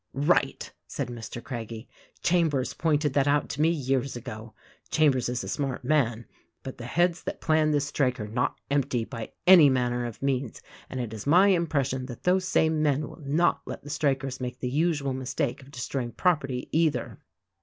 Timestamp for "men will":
12.81-13.21